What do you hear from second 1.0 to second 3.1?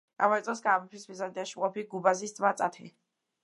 ბიზანტიაში მყოფი გუბაზის ძმა წათე.